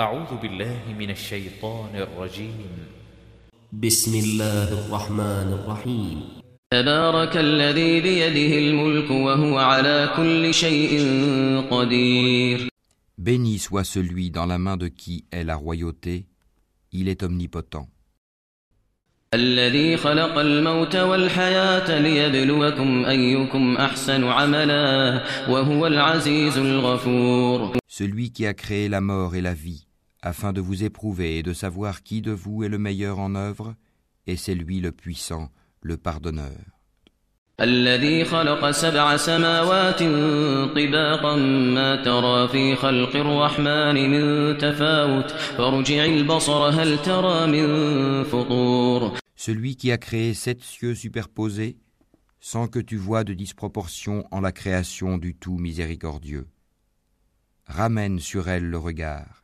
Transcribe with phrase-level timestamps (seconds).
[0.00, 2.68] أعوذ بالله من الشيطان الرجيم.
[3.72, 6.22] بسم الله الرحمن الرحيم.
[6.70, 11.00] تبارك الذي بيده الملك وهو على كل شيء
[11.70, 12.68] قدير.
[13.16, 16.26] Béni soit celui dans la main de qui est la royauté,
[16.92, 17.88] il est omnipotent.
[19.34, 27.76] الذي خلق الموت والحياة ليبلوكم أيكم أحسن عملا وهو العزيز الغفور.
[27.88, 29.85] Celui qui a créé la mort et la vie,
[30.25, 33.75] afin de vous éprouver et de savoir qui de vous est le meilleur en œuvre,
[34.27, 35.49] et c'est lui le puissant,
[35.81, 36.81] le pardonneur.
[37.61, 39.99] الذي خلق سبع سماوات
[40.75, 41.35] طباقا
[41.75, 49.91] ما ترى في خلق الرحمن من تفاوت فارجع البصر هل ترى من فطور Celui qui
[49.91, 51.77] a créé sept cieux superposés,
[52.39, 56.47] sans que tu vois de disproportion en la création du tout miséricordieux.
[57.65, 59.43] Ramène sur elle le regard.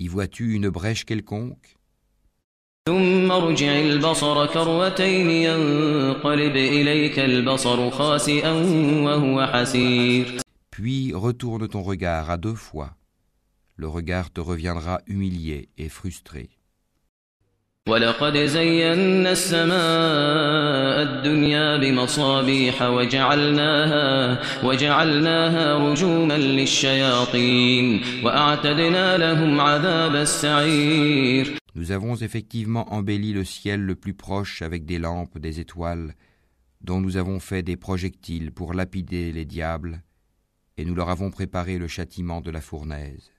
[0.00, 1.76] Y vois-tu une brèche quelconque
[2.88, 8.52] ثم ارجع البصر كروتين ينقلب إليك البصر خاسئا
[9.04, 12.90] وهو حسير Puis retourne ton regard à deux fois.
[13.76, 16.50] Le regard te reviendra humilié et frustré.
[17.88, 32.16] ولقد زينا السماء الدنيا بمصابيح وجعلناها وجعلناها رجوما للشياطين وأعتدنا لهم عذاب السعير Nous avons
[32.16, 36.14] effectivement embelli le ciel le plus proche avec des lampes, des étoiles,
[36.80, 40.02] dont nous avons fait des projectiles pour lapider les diables,
[40.78, 43.30] et nous leur avons préparé le châtiment de la fournaise.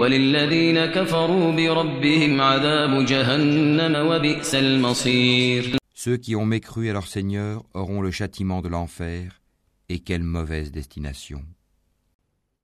[0.00, 8.00] وللذين كفروا بربهم عذاب جهنم وبئس المصير Ceux qui ont mécru à leur Seigneur auront
[8.00, 9.42] le châtiment de l'enfer,
[9.90, 11.42] et quelle mauvaise destination.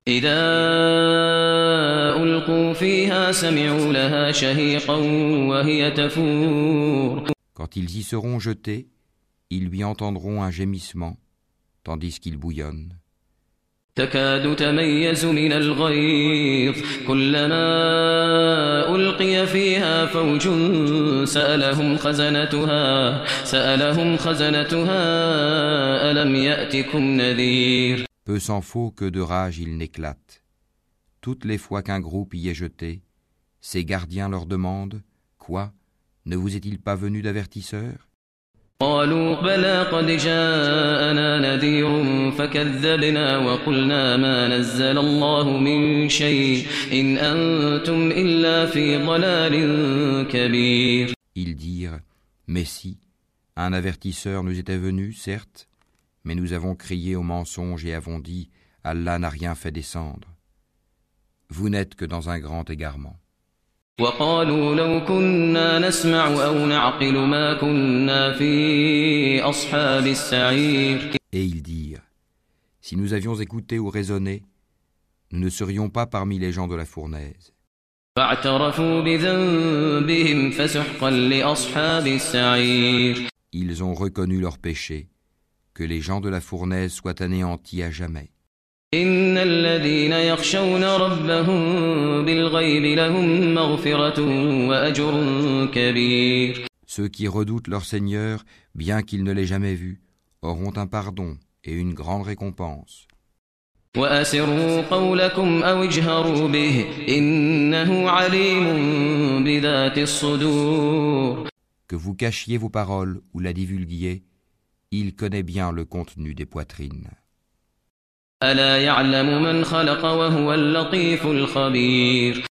[0.09, 0.39] إذا
[2.23, 4.97] ألقوا فيها سمعوا لها شهيقا
[5.49, 8.89] وهي تفور Quand ils y seront jetés,
[9.51, 11.17] ils lui entendront un gémissement,
[11.85, 12.97] tandis qu'il bouillonne.
[13.97, 17.67] تكاد تميز من الغيظ كلما
[18.97, 20.49] ألقي فيها فوج
[21.25, 25.01] سألهم خزنتها سألهم خزنتها
[26.11, 30.43] ألم يأتكم نذير Peu s'en faut que de rage il n'éclate.
[31.23, 33.03] Toutes les fois qu'un groupe y est jeté,
[33.61, 35.01] ses gardiens leur demandent
[35.39, 35.73] Quoi
[36.27, 38.09] Ne vous est-il pas venu d'avertisseur
[38.81, 41.91] قالوا بلى قد جاءنا نذير
[42.33, 49.55] فكذبنا وقلنا ما نزل الله من شيء إن أنتم إلا في ضلال
[50.29, 52.01] كبير Ils dirent
[52.47, 52.99] Mais si,
[53.57, 55.69] un avertisseur nous était venu, certes,
[56.25, 58.51] mais nous avons crié au mensonge et avons dit
[58.85, 60.29] Allah n'a rien fait descendre.
[61.49, 63.17] Vous n'êtes que dans un grand égarement.
[64.01, 72.03] وقالوا لو كنا نسمع أو نعقل ما كنا في أصحاب السعير Et ils dirent
[72.81, 74.43] Si nous avions écouté ou raisonné,
[75.33, 77.53] nous ne serions pas parmi les gens de la fournaise.
[78.17, 85.09] فاعترفوا بذنبهم فسحقا لأصحاب السعير Ils ont reconnu leur péché,
[85.75, 88.30] que les gens de la fournaise soient anéantis à jamais.
[88.95, 91.61] إن الذين يخشون ربهم
[92.25, 94.21] بالغيب لهم مغفرة
[94.69, 95.15] وأجر
[95.75, 98.45] كبير Ceux qui redoutent leur Seigneur,
[98.75, 100.01] bien qu'ils ne l'aient jamais vu,
[100.41, 103.07] auront un pardon et une grande récompense.
[103.97, 108.65] وأسروا قولكم أو اجهروا به إنه عليم
[109.45, 111.49] بذات الصدور
[111.89, 114.25] Que vous cachiez vos paroles ou la divulguiez,
[114.91, 117.11] il connaît bien le contenu des poitrines.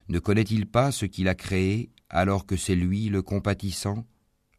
[0.08, 4.04] Ne connaît-il pas ce qu'il a créé alors que c'est lui le compatissant,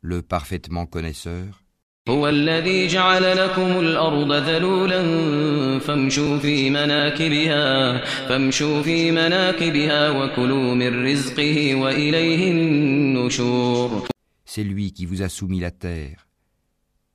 [0.02, 1.66] le parfaitement connaisseur
[2.10, 5.00] هو الذي جعل لكم الأرض ذلولا
[5.80, 14.08] فامشوا في مناكبها فامشوا في مناكبها وكلوا من رزقه وإليه النشور
[14.46, 16.28] C'est lui qui vous a soumis la terre.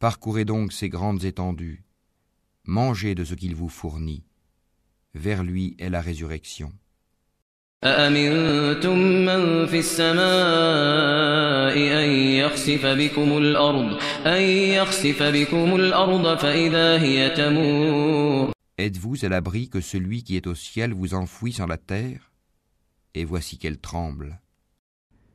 [0.00, 1.83] Parcourez donc ces grandes étendues.
[2.64, 4.24] Mangez de ce qu'il vous fournit.
[5.14, 6.72] Vers lui est la résurrection.
[7.84, 18.52] أأمنتم من في السماء أن يخسف بكم الأرض أن يخسف بكم الأرض فإذا هي تمور
[18.78, 22.32] Êtes-vous à l'abri que celui qui est au ciel vous enfouisse en la terre
[23.14, 24.40] Et voici qu'elle tremble.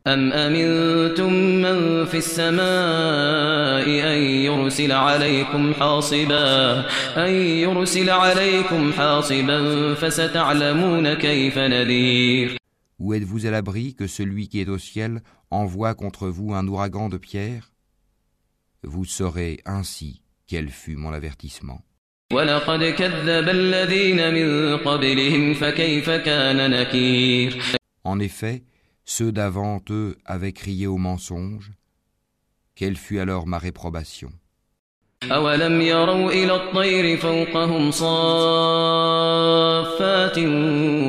[0.08, 6.80] أم أمنتم من في السماء أن يرسل عليكم حاصبا
[7.18, 12.58] أن يرسل عليكم حاصبا فستعلمون كيف نذير
[13.00, 15.22] Ou êtes-vous à l'abri que celui qui est au ciel
[15.52, 17.72] envoie contre vous un ouragan de pierre
[18.84, 21.82] Vous saurez ainsi quel fut mon avertissement.
[22.34, 27.58] ولقد كذب الذين من قبلهم فكيف كان نكير
[28.04, 28.62] En effet,
[29.10, 31.72] ceux d'avant eux avaient crié au mensonge.
[32.76, 34.32] Quelle fut alors ma réprobation
[35.32, 38.78] أولم يروا إلى الطير فوقهم صافات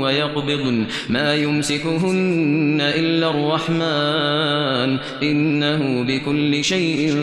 [0.01, 7.15] ويقبضن ما يمسكهن إلا الرحمن إنه بكل شيء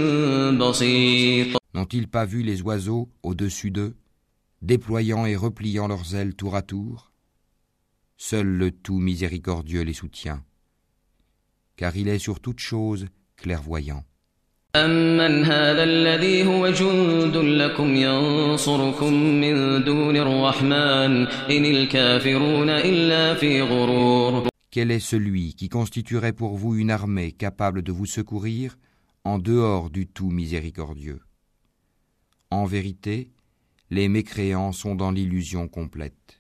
[0.58, 3.96] بصير N'ont-ils pas vu les oiseaux au-dessus d'eux,
[4.62, 7.12] déployant et repliant leurs ailes tour à tour
[8.18, 10.44] Seul le tout miséricordieux les soutient,
[11.78, 14.04] car il est sur toute chose clairvoyant.
[14.76, 24.48] أمن هذا الذي هو جند لكم ينصركم من دون الرحمن إن الكافرون إلا في غرور
[24.72, 28.76] Quel est celui qui constituerait pour vous une armée capable de vous secourir
[29.24, 31.20] en dehors du tout miséricordieux
[32.50, 33.30] En vérité,
[33.92, 36.37] les mécréants sont dans l'illusion complète.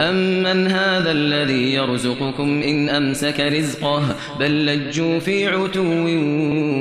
[0.00, 5.84] أمن هذا الذي يرزقكم إن أمسك رزقه بل لجوا في عتو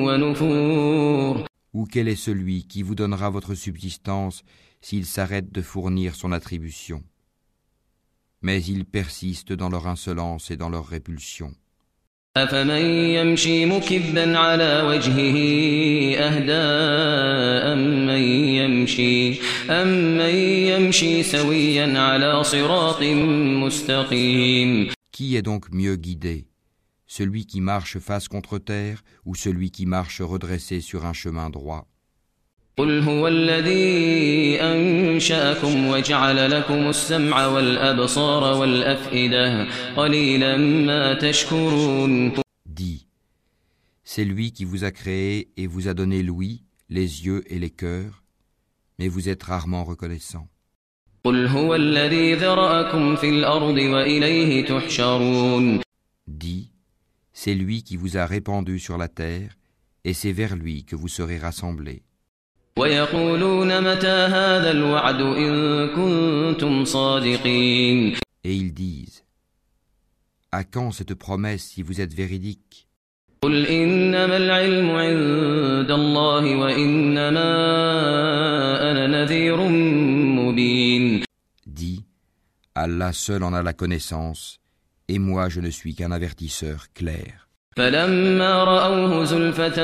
[0.07, 4.43] ونفور Ou quel est celui qui vous donnera votre subsistance
[4.81, 7.03] s'il s'arrête de fournir son attribution
[8.41, 11.53] Mais ils persistent dans leur insolence et dans leur répulsion.
[12.43, 15.37] أفمن يمشي مكبا على وجهه
[16.17, 16.65] أهدى
[17.73, 18.23] أمن
[18.59, 19.39] يمشي
[19.69, 20.35] أمن
[20.71, 23.03] يمشي سويا على صراط
[23.63, 26.47] مستقيم Qui est donc mieux guidé
[27.07, 31.87] Celui qui marche face contre terre ou celui qui marche redressé sur un chemin droit
[32.79, 42.31] قل هو الذي أنشأكم وجعل لكم السمع والأبصار والأفئدة قليلا ما تشكرون
[42.65, 43.07] Dis,
[44.03, 47.69] c'est lui qui vous a créé et vous a donné l'ouïe, les yeux et les
[47.69, 48.23] cœurs,
[48.97, 50.47] mais vous êtes rarement reconnaissant.
[51.23, 55.81] قل هو الذي ذرأكم في الأرض وإليه تحشرون
[56.27, 56.71] Dis,
[57.33, 59.57] c'est lui qui vous a répandu sur la terre,
[60.05, 62.03] et c'est vers lui que vous serez rassemblés.
[68.43, 69.23] Et ils disent,
[70.51, 72.85] À quand cette promesse si vous êtes véridique
[73.41, 77.51] قل إنما العلم عند الله وإنما
[78.91, 79.57] أنا نذير
[80.37, 81.23] مبين
[81.65, 82.03] Dis,
[82.75, 84.59] Allah seul en a la connaissance,
[85.07, 87.42] et moi je ne suis qu'un avertisseur clair.
[87.75, 89.79] فلما رأوه زلفة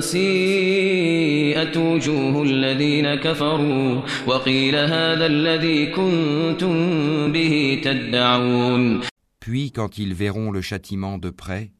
[0.00, 9.00] سيئت وجوه الذين كفروا وقيل هذا الذي كنتم به تدعون
[9.40, 11.72] Puis quand ils verront le châtiment de près,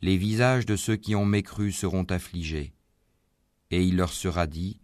[0.00, 2.72] les visages de ceux qui ont mécru seront affligés,
[3.70, 4.80] et il leur sera dit,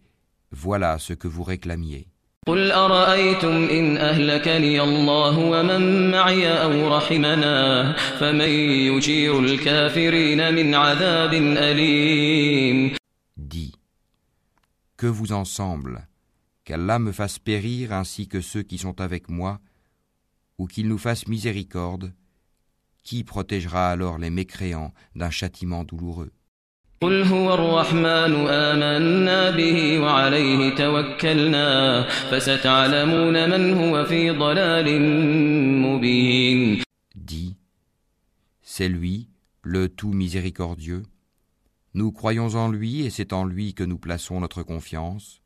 [0.51, 2.07] Voilà ce que vous réclamiez.
[2.47, 8.49] قل أرأيتم إن أهلكني الله ومن معي أو رحمنا فمن
[8.89, 12.95] يجير الكافرين من عذاب أليم
[13.37, 13.73] Dis,
[14.97, 16.07] que vous ensemble,
[16.65, 19.59] qu'Allah me fasse périr ainsi que ceux qui sont avec moi,
[20.57, 22.13] ou qu'il nous fasse miséricorde,
[23.03, 26.31] qui protégera alors les mécréants d'un châtiment douloureux
[27.01, 35.01] قل هو الرحمن آمنا به وعليه توكلنا فستعلمون من هو في ضلال
[35.81, 36.81] مبين
[37.15, 37.55] Dis,
[38.61, 39.27] c'est lui,
[39.61, 41.03] le tout miséricordieux.
[41.93, 45.41] Nous croyons en lui et c'est en lui que nous plaçons notre confiance.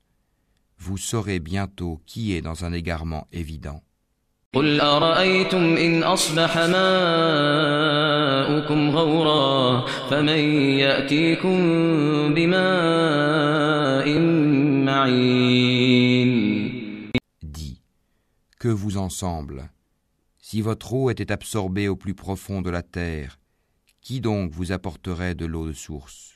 [0.78, 3.82] Vous saurez bientôt qui est dans un égarement évident.
[4.54, 6.58] قل أرأيتم إن أصبح
[8.44, 10.40] ماؤكم غورا فمن
[10.84, 11.58] يأتيكم
[12.34, 14.08] بماء
[14.90, 16.32] معين
[17.42, 17.82] Dis,
[18.60, 19.70] que vous ensemble,
[20.38, 23.40] si votre eau était absorbée au plus profond de la terre,
[24.02, 26.33] qui donc vous apporterait de l'eau de source